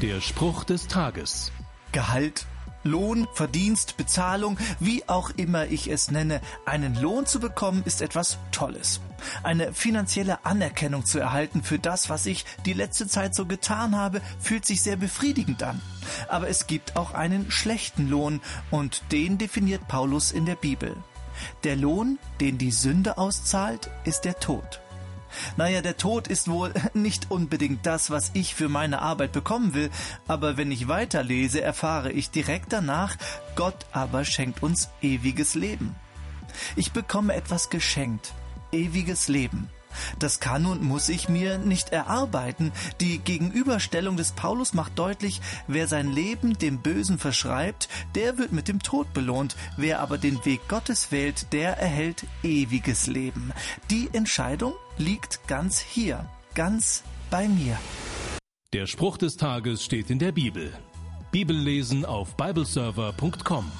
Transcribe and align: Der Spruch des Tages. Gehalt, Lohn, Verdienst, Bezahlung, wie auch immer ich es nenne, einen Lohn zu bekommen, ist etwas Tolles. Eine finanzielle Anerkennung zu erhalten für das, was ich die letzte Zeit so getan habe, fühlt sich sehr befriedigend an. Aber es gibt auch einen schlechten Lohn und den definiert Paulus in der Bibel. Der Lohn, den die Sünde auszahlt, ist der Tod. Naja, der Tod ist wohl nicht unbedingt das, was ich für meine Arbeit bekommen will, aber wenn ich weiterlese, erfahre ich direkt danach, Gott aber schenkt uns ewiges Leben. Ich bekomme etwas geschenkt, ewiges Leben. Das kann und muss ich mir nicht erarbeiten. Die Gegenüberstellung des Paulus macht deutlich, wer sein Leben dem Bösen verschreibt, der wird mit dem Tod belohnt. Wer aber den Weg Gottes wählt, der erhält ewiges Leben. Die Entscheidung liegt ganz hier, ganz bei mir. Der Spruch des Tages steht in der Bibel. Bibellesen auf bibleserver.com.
Der 0.00 0.20
Spruch 0.20 0.62
des 0.62 0.86
Tages. 0.86 1.50
Gehalt, 1.90 2.46
Lohn, 2.84 3.26
Verdienst, 3.34 3.96
Bezahlung, 3.96 4.56
wie 4.78 5.08
auch 5.08 5.30
immer 5.30 5.66
ich 5.66 5.90
es 5.90 6.12
nenne, 6.12 6.40
einen 6.66 6.94
Lohn 6.94 7.26
zu 7.26 7.40
bekommen, 7.40 7.82
ist 7.84 8.00
etwas 8.00 8.38
Tolles. 8.52 9.00
Eine 9.42 9.72
finanzielle 9.72 10.44
Anerkennung 10.46 11.04
zu 11.04 11.18
erhalten 11.18 11.64
für 11.64 11.80
das, 11.80 12.08
was 12.08 12.26
ich 12.26 12.44
die 12.64 12.74
letzte 12.74 13.08
Zeit 13.08 13.34
so 13.34 13.44
getan 13.44 13.96
habe, 13.96 14.20
fühlt 14.38 14.64
sich 14.64 14.82
sehr 14.82 14.96
befriedigend 14.96 15.64
an. 15.64 15.80
Aber 16.28 16.48
es 16.48 16.68
gibt 16.68 16.94
auch 16.94 17.12
einen 17.12 17.50
schlechten 17.50 18.08
Lohn 18.08 18.40
und 18.70 19.02
den 19.10 19.36
definiert 19.36 19.88
Paulus 19.88 20.30
in 20.30 20.46
der 20.46 20.54
Bibel. 20.54 20.94
Der 21.64 21.74
Lohn, 21.74 22.20
den 22.40 22.56
die 22.56 22.70
Sünde 22.70 23.18
auszahlt, 23.18 23.90
ist 24.04 24.20
der 24.20 24.38
Tod. 24.38 24.80
Naja, 25.56 25.80
der 25.80 25.96
Tod 25.96 26.28
ist 26.28 26.48
wohl 26.48 26.72
nicht 26.94 27.30
unbedingt 27.30 27.86
das, 27.86 28.10
was 28.10 28.30
ich 28.34 28.54
für 28.54 28.68
meine 28.68 29.02
Arbeit 29.02 29.32
bekommen 29.32 29.74
will, 29.74 29.90
aber 30.26 30.56
wenn 30.56 30.70
ich 30.70 30.88
weiterlese, 30.88 31.60
erfahre 31.60 32.12
ich 32.12 32.30
direkt 32.30 32.72
danach, 32.72 33.16
Gott 33.56 33.86
aber 33.92 34.24
schenkt 34.24 34.62
uns 34.62 34.88
ewiges 35.02 35.54
Leben. 35.54 35.94
Ich 36.76 36.92
bekomme 36.92 37.34
etwas 37.34 37.70
geschenkt, 37.70 38.32
ewiges 38.72 39.28
Leben. 39.28 39.70
Das 40.18 40.40
kann 40.40 40.66
und 40.66 40.82
muss 40.82 41.08
ich 41.08 41.28
mir 41.28 41.58
nicht 41.58 41.90
erarbeiten. 41.90 42.72
Die 43.00 43.18
Gegenüberstellung 43.18 44.16
des 44.16 44.32
Paulus 44.32 44.74
macht 44.74 44.98
deutlich, 44.98 45.40
wer 45.66 45.86
sein 45.88 46.12
Leben 46.12 46.58
dem 46.58 46.78
Bösen 46.78 47.18
verschreibt, 47.18 47.88
der 48.14 48.38
wird 48.38 48.52
mit 48.52 48.68
dem 48.68 48.82
Tod 48.82 49.12
belohnt. 49.12 49.56
Wer 49.76 50.00
aber 50.00 50.18
den 50.18 50.44
Weg 50.44 50.68
Gottes 50.68 51.12
wählt, 51.12 51.52
der 51.52 51.78
erhält 51.78 52.26
ewiges 52.42 53.06
Leben. 53.06 53.52
Die 53.90 54.08
Entscheidung 54.12 54.74
liegt 54.96 55.46
ganz 55.46 55.78
hier, 55.80 56.28
ganz 56.54 57.02
bei 57.30 57.48
mir. 57.48 57.78
Der 58.72 58.86
Spruch 58.86 59.16
des 59.16 59.36
Tages 59.36 59.82
steht 59.82 60.10
in 60.10 60.18
der 60.18 60.32
Bibel. 60.32 60.72
Bibellesen 61.30 62.04
auf 62.04 62.36
bibleserver.com. 62.36 63.70